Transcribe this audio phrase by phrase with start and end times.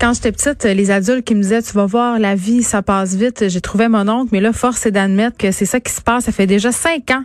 [0.00, 3.14] Quand j'étais petite, les adultes qui me disaient, tu vas voir, la vie, ça passe
[3.16, 6.00] vite, j'ai trouvé mon oncle, mais là, force est d'admettre que c'est ça qui se
[6.00, 6.24] passe.
[6.24, 7.24] Ça fait déjà cinq ans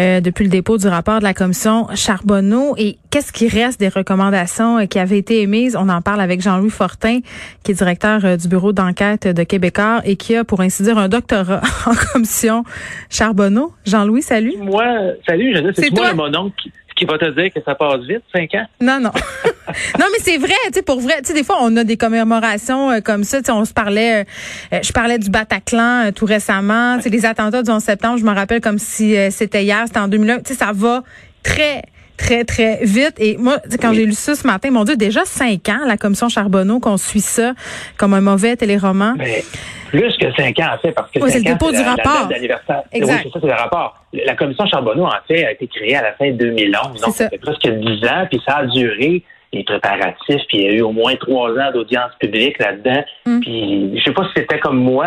[0.00, 2.74] euh, depuis le dépôt du rapport de la commission Charbonneau.
[2.78, 5.76] Et qu'est-ce qui reste des recommandations euh, qui avaient été émises?
[5.76, 7.20] On en parle avec Jean-Louis Fortin,
[7.62, 10.98] qui est directeur euh, du bureau d'enquête de Québécois et qui a, pour ainsi dire,
[10.98, 12.64] un doctorat en commission
[13.08, 13.72] Charbonneau.
[13.86, 14.54] Jean-Louis, salut.
[14.60, 14.84] Moi,
[15.28, 18.54] salut, Jeannette, c'est moi mon oncle qui va te dire que ça passe vite, cinq
[18.54, 18.66] ans?
[18.80, 19.10] Non, non.
[19.98, 21.18] non, mais c'est vrai, tu sais, pour vrai.
[21.18, 23.38] Tu sais, des fois, on a des commémorations euh, comme ça.
[23.38, 24.24] Tu sais, on se parlait,
[24.72, 26.96] euh, je parlais du Bataclan euh, tout récemment.
[26.96, 30.00] Tu sais, les attentats du 11 septembre, je me rappelle comme si c'était hier, c'était
[30.00, 30.38] en 2001.
[30.38, 31.02] Tu sais, ça va
[31.42, 31.82] très
[32.16, 33.14] très, très vite.
[33.18, 36.30] Et moi, quand j'ai lu ça ce matin, mon Dieu, déjà cinq ans, la commission
[36.30, 37.52] Charbonneau, qu'on suit ça
[37.98, 39.14] comme un mauvais téléroman.
[39.18, 39.44] Mais
[39.88, 42.28] plus que cinq ans, en fait, parce que c'est le dépôt du rapport.
[42.32, 42.72] Exact.
[42.92, 43.96] Oui, c'est ça, c'est le rapport.
[44.12, 47.00] La commission Charbonneau, en fait, a été créée à la fin de 2011.
[47.00, 50.68] Donc, ça fait presque dix ans, puis ça a duré les préparatifs, puis il y
[50.68, 53.04] a eu au moins trois ans d'audience publique là-dedans.
[53.24, 53.40] Mm.
[53.40, 55.06] Puis je sais pas si c'était comme moi,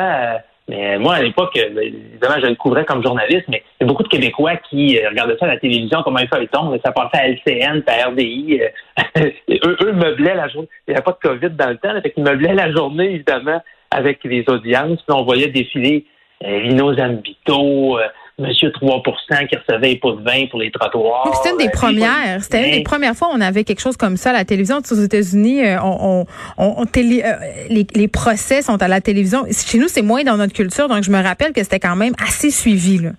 [0.69, 3.85] mais moi, à l'époque, euh, ben, évidemment, je le couvrais comme journaliste, mais il y
[3.85, 6.79] a beaucoup de Québécois qui euh, regardaient ça à la télévision comme un feuilleton.
[6.85, 8.61] Ça passait à LCN, à RDI.
[8.61, 10.67] Euh, eux, eux meublaient la journée.
[10.87, 13.15] Il n'y avait pas de COVID dans le temps, là, fait qu'ils meublaient la journée,
[13.15, 13.59] évidemment,
[13.91, 15.01] avec les audiences.
[15.01, 16.05] Puis on voyait défiler
[16.41, 17.99] Lino Zambito,
[18.39, 21.29] Monsieur 3% qui recevait pots de vin pour les trottoirs.
[21.35, 22.41] C'était une des premières.
[22.41, 24.77] C'était une des premières fois où on avait quelque chose comme ça à la télévision.
[24.77, 26.25] Aux États-Unis, euh, on,
[26.57, 27.33] on, télé, euh,
[27.69, 29.43] les, les, procès sont à la télévision.
[29.51, 32.13] Chez nous, c'est moins dans notre culture, donc je me rappelle que c'était quand même
[32.25, 32.99] assez suivi.
[32.99, 33.09] Là.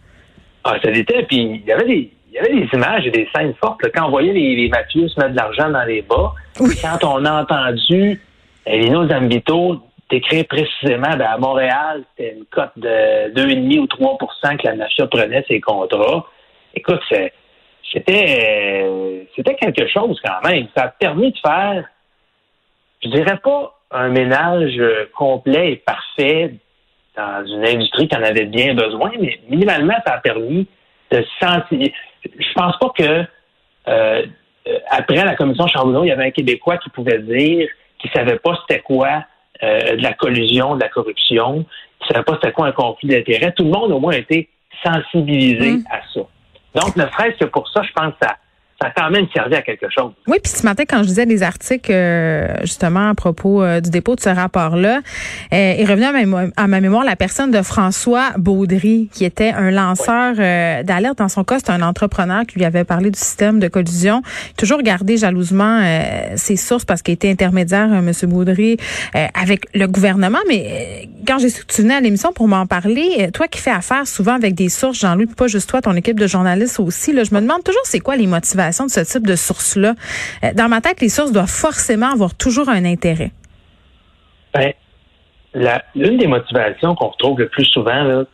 [0.64, 1.22] Ah, ça l'était.
[1.24, 3.80] Puis il y avait des il y avait des images et des scènes fortes.
[3.92, 7.24] Quand on voyait les, les mafieux se mettre de l'argent dans les bas, quand on
[7.24, 8.20] a entendu
[8.68, 9.80] euh, Lino Zambito
[10.10, 15.06] décrire précisément, ben, à Montréal, c'était une cote de 2,5 ou 3% que la mafia
[15.06, 16.26] prenait ses contrats.
[16.74, 17.32] Écoute, c'était
[19.34, 20.66] c'était quelque chose quand même.
[20.76, 21.84] Ça a permis de faire,
[23.02, 24.80] je dirais pas un ménage
[25.16, 26.54] complet et parfait
[27.16, 30.66] dans une industrie qui en avait bien besoin, mais minimalement, ça a permis
[31.10, 31.90] de sentir.
[32.24, 33.24] Je pense pas que
[33.88, 34.26] euh,
[34.90, 37.68] après la commission Charbonneau, il y avait un Québécois qui pouvait dire
[37.98, 39.24] qu'il savait pas c'était quoi
[39.62, 41.64] euh, de la collusion, de la corruption,
[42.00, 43.52] qui ne pas c'était quoi un conflit d'intérêts.
[43.52, 44.48] Tout le monde, au moins, a été
[44.84, 45.84] sensibilisé mm.
[45.90, 46.20] à ça.
[46.74, 48.36] Donc, ne serait-ce que pour ça, je pense que ça,
[48.80, 50.12] ça a quand même servi à quelque chose.
[50.26, 53.90] Oui, puis ce matin, quand je disais des articles euh, justement à propos euh, du
[53.90, 55.00] dépôt de ce rapport-là,
[55.52, 60.36] euh, il revenait à ma, mémoire la personne de François Baudry, qui était un lanceur
[60.84, 61.18] d'alerte.
[61.18, 64.22] Dans son cas, c'est un entrepreneur qui lui avait parlé du système de collusion.
[64.56, 65.80] Toujours gardé jalousement
[66.36, 68.10] ses sources parce qu'il était intermédiaire, M.
[68.24, 68.78] Baudry,
[69.34, 70.38] avec le gouvernement.
[70.48, 74.54] Mais quand j'ai soutenu à l'émission pour m'en parler, toi qui fais affaire souvent avec
[74.54, 77.62] des sources, Jean-Louis, pas juste toi, ton équipe de journalistes aussi, là, je me demande
[77.62, 79.94] toujours c'est quoi les motivations de ce type de sources-là.
[80.44, 83.32] Euh, dans ma tête, les sources doivent forcément avoir toujours un intérêt.
[84.54, 84.72] Ben,
[85.94, 88.24] l'une des motivations qu'on retrouve le plus souvent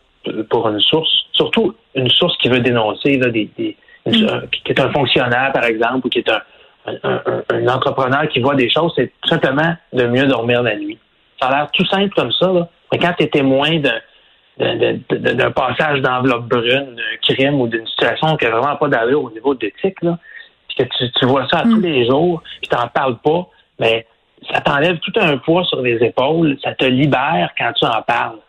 [0.49, 3.75] pour une source, surtout une source qui veut dénoncer des,
[4.05, 4.11] mm.
[4.51, 8.93] qui est un fonctionnaire, par exemple, ou qui est un, entrepreneur qui voit des choses,
[8.95, 10.97] c'est tout simplement de mieux dormir la nuit.
[11.39, 13.99] Ça a l'air tout simple comme ça, mais quand tu es témoin d'un
[14.59, 19.31] d'un passage d'enveloppe brune, d'un crime ou d'une situation qui n'a vraiment pas d'allure au
[19.31, 20.17] niveau d'éthique, là,
[20.67, 21.83] puis que tu, vois ça tous mm.
[21.83, 23.47] les jours, puis t'en parles pas,
[23.79, 24.05] mais
[24.51, 28.39] ça t'enlève tout un poids sur les épaules, ça te libère quand tu en parles.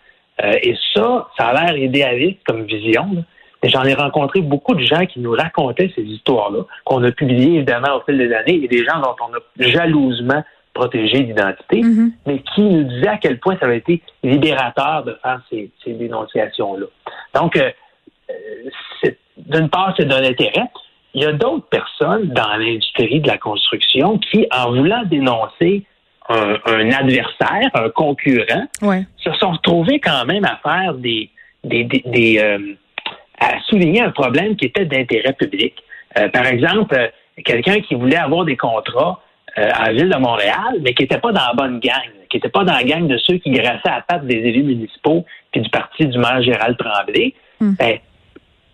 [0.43, 3.25] Euh, et ça, ça a l'air idéaliste comme vision,
[3.63, 7.57] mais j'en ai rencontré beaucoup de gens qui nous racontaient ces histoires-là, qu'on a publiées
[7.57, 10.43] évidemment au fil des années, et des gens dont on a jalousement
[10.79, 12.11] protégé d'identité, mm-hmm.
[12.27, 16.87] mais qui nous disaient à quel point ça avait été libérateur de faire ces, dénonciations-là.
[17.35, 17.71] Donc, euh,
[18.31, 20.69] euh, d'une part, c'est d'un intérêt.
[21.15, 25.85] Il y a d'autres personnes dans l'industrie de la construction qui, en voulant dénoncer
[26.29, 28.67] un, adversaire, un concurrent,
[29.17, 31.31] se sont retrouvés quand même à faire des,
[31.65, 32.59] des, euh,
[33.41, 35.75] à souligner un problème qui était d'intérêt public.
[36.33, 37.11] par exemple,
[37.45, 39.23] quelqu'un qui voulait avoir des contrats
[39.57, 42.37] euh, à la ville de Montréal, mais qui n'était pas dans la bonne gang, qui
[42.37, 45.25] n'était pas dans la gang de ceux qui grassaient à la patte des élus municipaux
[45.53, 47.35] puis du parti du maire Gérald Tremblay.
[47.61, 47.75] Hmm.
[47.79, 47.99] Ben,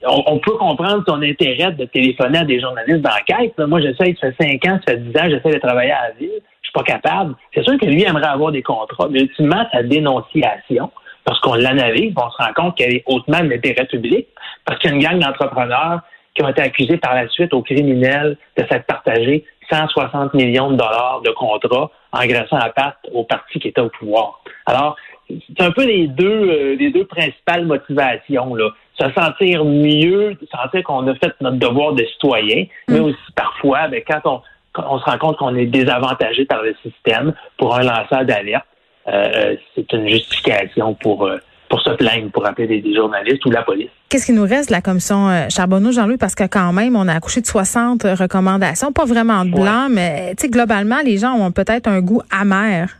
[0.06, 3.56] on, peut comprendre son intérêt de téléphoner à des journalistes d'enquête.
[3.58, 6.14] Moi, j'essaie, ça fait cinq ans, ça fait dix ans, j'essaie de travailler à la
[6.18, 6.40] ville.
[6.62, 7.34] Je suis pas capable.
[7.54, 10.90] C'est sûr que lui aimerait avoir des contrats, mais ultimement, sa dénonciation,
[11.24, 14.26] parce qu'on l'analyse, on se rend compte qu'elle est hautement d'intérêt public,
[14.64, 16.00] parce qu'il y a une gang d'entrepreneurs
[16.34, 20.76] qui ont été accusés par la suite aux criminels de s'être partagés 160 millions de
[20.76, 24.40] dollars de contrats en graissant la patte au parti qui était au pouvoir.
[24.66, 24.96] Alors,
[25.28, 28.70] c'est un peu les deux, les deux principales motivations là.
[29.00, 33.04] Se sentir mieux, sentir qu'on a fait notre devoir de citoyen, mais mm.
[33.04, 34.40] aussi parfois, ben, quand on
[34.76, 38.66] on se rend compte qu'on est désavantagé par le système pour un lanceur d'alerte,
[39.06, 41.30] c'est une justification pour
[41.68, 43.90] pour se plaindre, pour appeler des, journalistes ou la police.
[44.14, 46.18] Qu'est-ce qui nous reste de la commission euh, Charbonneau, Jean-Louis?
[46.18, 50.34] Parce que quand même, on a accouché de 60 recommandations, pas vraiment de blanc, mais
[50.40, 52.90] globalement, les gens ont peut-être un goût amer.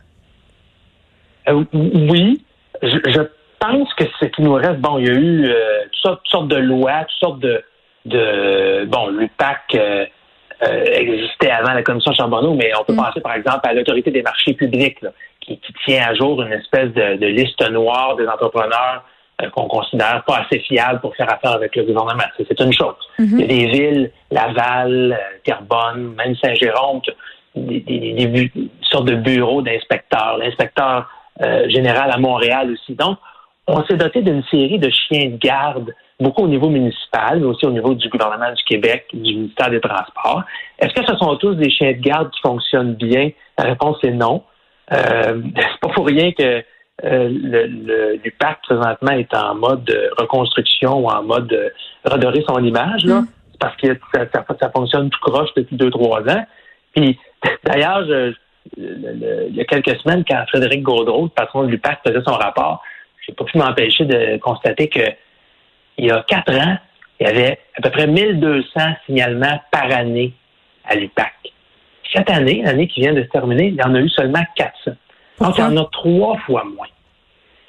[1.47, 2.43] Euh, oui.
[2.83, 3.21] Je,
[3.61, 6.57] pense que ce qui nous reste, bon, il y a eu euh, toutes, sortes, de
[6.57, 7.63] lois, toutes sortes de,
[8.03, 9.73] de bon, l'UPAC
[10.59, 12.97] existait avant la commission Charbonneau, mais on peut mm.
[12.97, 16.91] penser par exemple à l'autorité des marchés publics, là, qui, tient à jour une espèce
[16.93, 19.13] de, liste noire des entrepreneurs euh,
[19.53, 22.23] qu'on considère pas assez fiables pour faire affaire avec le gouvernement.
[22.37, 22.95] C'est une chose.
[23.19, 23.39] Mhm.
[23.39, 27.01] Il y a des villes, Laval, euh, Terrebonne, même Saint-Jérôme,
[27.55, 28.51] des, des,
[28.81, 30.37] sortes de bureaux d'inspecteurs.
[30.37, 31.09] L'inspecteur
[31.41, 32.95] euh, général à Montréal aussi.
[32.95, 33.17] Donc,
[33.67, 37.65] on s'est doté d'une série de chiens de garde, beaucoup au niveau municipal, mais aussi
[37.65, 40.43] au niveau du gouvernement du Québec, du ministère des Transports.
[40.79, 43.31] Est-ce que ce sont tous des chiens de garde qui fonctionnent bien?
[43.57, 44.43] La réponse est non.
[44.93, 46.63] Euh, c'est pas pour rien que
[47.03, 51.73] euh, le, l'UPAC présentement est en mode reconstruction ou en mode
[52.05, 53.27] redorer son image là, mm.
[53.59, 56.45] parce que ça, ça, fonctionne tout croche depuis deux trois ans.
[56.95, 57.19] Puis
[57.65, 58.05] d'ailleurs,
[58.77, 62.81] il y a quelques semaines, quand Frédéric Gaudreau, le patron de l'UPAC, faisait son rapport,
[63.25, 65.01] j'ai pas pu m'empêcher de constater que
[65.97, 66.77] il y a quatre ans,
[67.19, 70.33] il y avait à peu près 1200 signalements par année
[70.85, 71.33] à l'UPAC.
[72.13, 74.91] Cette année, l'année qui vient de se terminer, il y en a eu seulement 400.
[75.41, 76.87] Donc, il y en a trois fois moins.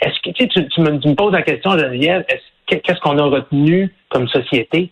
[0.01, 2.25] Est-ce que tu, me, poses la question, Geneviève,
[2.67, 4.91] qu'est-ce qu'on a retenu comme société?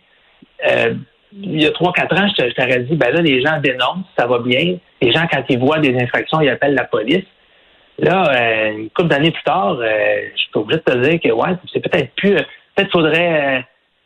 [0.67, 0.95] Euh,
[1.37, 4.27] il y a trois, quatre ans, je t'aurais dit, ben là, les gens dénoncent, ça
[4.27, 4.79] va bien.
[5.03, 7.25] Les gens, quand ils voient des infractions, ils appellent la police.
[7.99, 11.31] Là, euh, une couple d'années plus tard, euh, je suis obligé de te dire que
[11.31, 12.35] ouais, c'est peut-être plus.
[12.75, 13.65] peut-être faudrait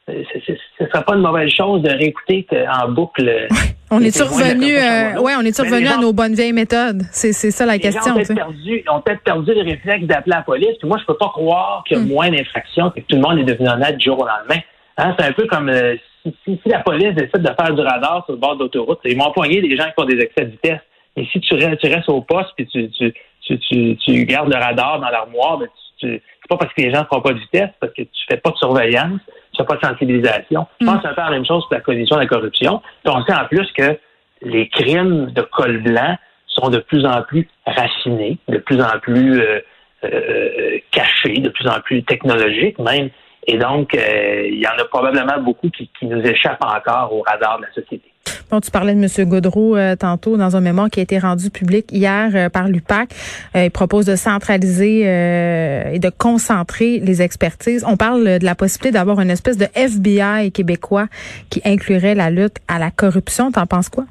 [0.09, 0.53] ce
[0.83, 2.47] ne serait pas une mauvaise chose de réécouter
[2.83, 3.49] en boucle.
[3.91, 7.03] On est revenu, euh, ouais, on est revenu à nos bonnes vieilles méthodes.
[7.11, 8.15] C'est, ça la question.
[8.15, 10.77] Gens ont peut-être perdu, le réflexe d'appeler la police.
[10.79, 12.09] Puis moi, je peux pas croire qu'il y a hmm.
[12.09, 14.61] moins d'infractions et que tout le monde est devenu honnête du jour au lendemain.
[14.99, 15.97] Hein, c'est un peu comme euh,
[16.45, 19.63] si, la police décide de faire du radar sur le bord d'autoroute, ils vont poigner
[19.63, 20.81] des gens qui font des excès de vitesse.
[21.17, 24.59] Et si tu restes, tu restes au poste puis tu, tu, tu, tu, gardes le
[24.59, 27.39] radar dans l'armoire, ben tu, c'est pas parce que les gens ne font pas de
[27.39, 29.21] vitesse, parce que tu fais pas de surveillance
[29.59, 30.67] n'y pas de sensibilisation.
[30.81, 30.99] Je pense mm.
[30.99, 32.83] que c'est un peu la même chose pour la condition de la corruption.
[33.05, 33.99] on sait en plus que
[34.43, 36.17] les crimes de col blanc
[36.47, 39.61] sont de plus en plus racinés, de plus en plus euh,
[40.05, 43.11] euh, cachés, de plus en plus technologiques même.
[43.51, 47.23] Et donc, euh, il y en a probablement beaucoup qui, qui nous échappent encore au
[47.23, 48.13] radar de la société.
[48.51, 49.29] Bon, tu parlais de M.
[49.29, 53.11] Godreau euh, tantôt dans un mémoire qui a été rendu public hier euh, par l'UPAC.
[53.57, 57.85] Euh, il propose de centraliser et de concentrer les expertises.
[57.87, 61.07] On parle de la possibilité d'avoir une espèce de FBI québécois
[61.51, 63.51] qui inclurait la lutte à la corruption.
[63.51, 64.05] T'en penses quoi?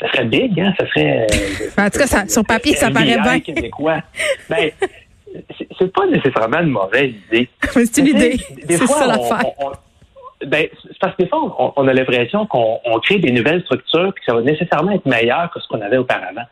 [0.00, 0.72] Ça serait big, hein?
[0.78, 1.26] Ça serait.
[1.78, 3.40] en tout cas, ça, sur papier, ça paraît bien.
[3.40, 4.02] québécois.
[4.48, 4.70] Ben,
[5.78, 7.48] c'est pas nécessairement une mauvaise idée.
[7.62, 8.36] c'est une idée.
[8.68, 9.44] C'est ça l'affaire.
[10.46, 14.12] Ben, c'est parce que des fois, on, a l'impression qu'on crée des nouvelles structures et
[14.12, 16.44] que ça va nécessairement être meilleur que ce qu'on avait auparavant.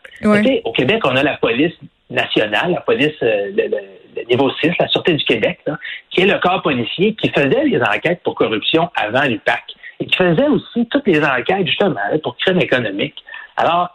[0.65, 1.75] Au Québec, on a la police
[2.11, 5.61] nationale, la police euh, de, niveau 6, la Sûreté du Québec,
[6.11, 9.63] qui est le corps policier qui faisait les enquêtes pour corruption avant l'UPAC
[10.01, 13.15] et qui faisait aussi toutes les enquêtes, justement, pour crime économique.
[13.57, 13.91] Alors,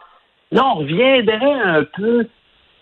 [0.50, 2.26] là, on reviendrait un peu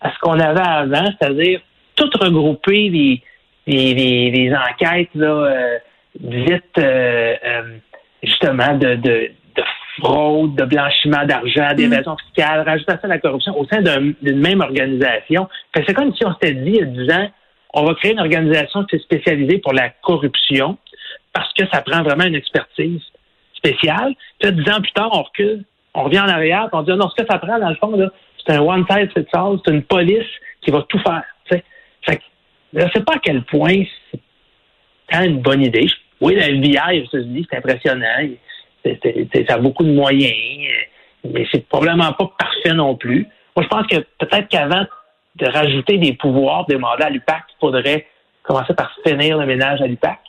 [0.01, 1.61] à ce qu'on avait avant, c'est-à-dire
[1.95, 3.21] tout regrouper les,
[3.67, 5.77] les, les, enquêtes là, euh,
[6.19, 7.77] dites euh, euh,
[8.23, 9.63] justement de, de, de,
[9.99, 11.75] fraude, de blanchiment d'argent, mm.
[11.75, 15.47] d'évasion fiscale, rajouter ça à la corruption au sein d'une même organisation.
[15.75, 17.29] C'est comme si on s'était dit il y a 10 ans,
[17.73, 20.77] on va créer une organisation qui est spécialisée pour la corruption
[21.33, 23.01] parce que ça prend vraiment une expertise
[23.53, 24.13] spéciale.
[24.39, 27.21] Puis dix ans plus tard, on recule, on revient en arrière, on dit non, ce
[27.21, 27.93] que ça prend, dans le fond,
[28.45, 30.27] c'est un one size fits all, c'est une police
[30.61, 31.23] qui va tout faire.
[32.05, 32.23] Fait que,
[32.73, 35.87] je ne sais pas à quel point c'est une bonne idée.
[36.19, 38.29] Oui, la FBI aux États-Unis, c'est impressionnant.
[38.85, 40.35] ça a beaucoup de moyens,
[41.23, 43.27] mais c'est probablement pas parfait non plus.
[43.55, 44.85] Moi, je pense que peut-être qu'avant
[45.35, 48.05] de rajouter des pouvoirs, des mandats à l'UPAC, il faudrait
[48.43, 50.19] commencer par finir le ménage à l'UPAC,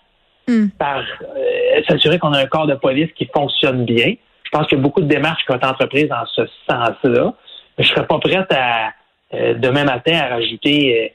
[0.48, 0.68] hmm.
[0.78, 4.14] par euh, s'assurer qu'on a un corps de police qui fonctionne bien.
[4.44, 7.32] Je pense qu'il y a beaucoup de démarches qui vont être entreprises dans ce sens-là.
[7.76, 8.92] Mais je serais pas prête à
[9.34, 11.08] euh, demain matin à rajouter euh,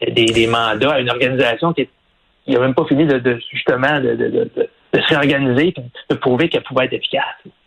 [0.00, 1.88] des, des mandats à une organisation qui
[2.48, 4.50] n'a même pas fini de, justement de, de,
[4.94, 5.74] se réorganiser et
[6.10, 7.22] de prouver qu'elle pouvait être efficace.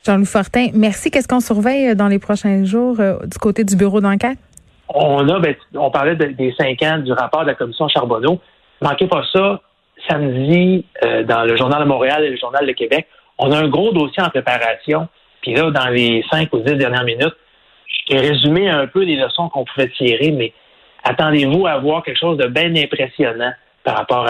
[0.06, 1.10] Jean-Louis Fortin, merci.
[1.10, 4.38] Qu'est-ce qu'on surveille euh, dans les prochains jours euh, du côté du bureau d'enquête?
[4.89, 8.39] on a, ben, on parlait des cinq ans du rapport de la commission Charbonneau.
[8.82, 9.62] Manquez pas ça.
[10.08, 13.70] Samedi, euh, dans le Journal de Montréal et le Journal de Québec, on a un
[13.70, 15.08] gros dossier en préparation.
[15.42, 17.36] Puis là, dans les cinq ou dix dernières minutes,
[18.10, 20.53] j'ai résumé un peu les leçons qu'on pouvait tirer, mais
[21.03, 23.51] attendez-vous à voir quelque chose de bien impressionnant
[23.83, 24.25] par rapport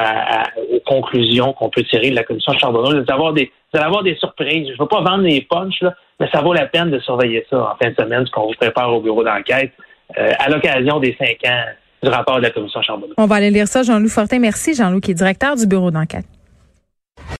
[0.71, 2.89] aux conclusions qu'on peut tirer de la commission Charbonneau.
[2.89, 4.67] Vous allez avoir des, vous allez avoir des surprises.
[4.67, 7.45] Je ne veux pas vendre les punchs, là, mais ça vaut la peine de surveiller
[7.49, 9.71] ça en fin de semaine, ce qu'on vous prépare au bureau d'enquête
[10.17, 11.63] euh, à l'occasion des cinq ans
[12.01, 13.13] du rapport de la commission Charbonneau.
[13.17, 14.39] On va aller lire ça, Jean-Loup Fortin.
[14.39, 16.25] Merci, Jean-Loup, qui est directeur du bureau d'enquête.